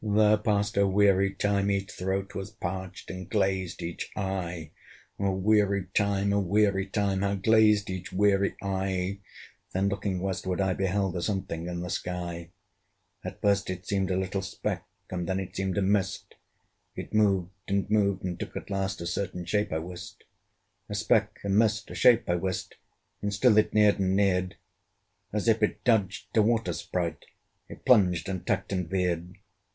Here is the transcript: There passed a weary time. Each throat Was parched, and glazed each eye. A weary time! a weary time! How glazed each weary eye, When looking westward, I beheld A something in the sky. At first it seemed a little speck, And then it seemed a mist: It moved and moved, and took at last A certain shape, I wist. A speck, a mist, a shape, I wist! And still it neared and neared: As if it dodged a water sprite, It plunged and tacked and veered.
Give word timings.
There 0.03 0.35
passed 0.37 0.77
a 0.77 0.87
weary 0.87 1.31
time. 1.31 1.69
Each 1.69 1.91
throat 1.91 2.33
Was 2.33 2.49
parched, 2.49 3.11
and 3.11 3.29
glazed 3.29 3.83
each 3.83 4.09
eye. 4.15 4.71
A 5.19 5.29
weary 5.31 5.89
time! 5.93 6.33
a 6.33 6.39
weary 6.39 6.87
time! 6.87 7.19
How 7.21 7.35
glazed 7.35 7.87
each 7.87 8.11
weary 8.11 8.55
eye, 8.63 9.19
When 9.73 9.89
looking 9.89 10.19
westward, 10.19 10.59
I 10.59 10.73
beheld 10.73 11.15
A 11.17 11.21
something 11.21 11.67
in 11.67 11.81
the 11.81 11.91
sky. 11.91 12.49
At 13.23 13.41
first 13.41 13.69
it 13.69 13.85
seemed 13.85 14.09
a 14.09 14.17
little 14.17 14.41
speck, 14.41 14.87
And 15.11 15.29
then 15.29 15.39
it 15.39 15.55
seemed 15.55 15.77
a 15.77 15.83
mist: 15.83 16.33
It 16.95 17.13
moved 17.13 17.51
and 17.67 17.87
moved, 17.87 18.23
and 18.23 18.39
took 18.39 18.57
at 18.57 18.71
last 18.71 19.01
A 19.01 19.05
certain 19.05 19.45
shape, 19.45 19.71
I 19.71 19.77
wist. 19.77 20.23
A 20.89 20.95
speck, 20.95 21.37
a 21.43 21.49
mist, 21.49 21.91
a 21.91 21.93
shape, 21.93 22.27
I 22.27 22.33
wist! 22.37 22.73
And 23.21 23.31
still 23.31 23.55
it 23.59 23.71
neared 23.71 23.99
and 23.99 24.15
neared: 24.15 24.55
As 25.31 25.47
if 25.47 25.61
it 25.61 25.83
dodged 25.83 26.35
a 26.35 26.41
water 26.41 26.73
sprite, 26.73 27.25
It 27.69 27.85
plunged 27.85 28.27
and 28.27 28.47
tacked 28.47 28.71
and 28.73 28.89
veered. 28.89 29.35